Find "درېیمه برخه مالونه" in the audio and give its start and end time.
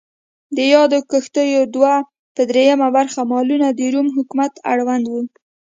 2.49-3.67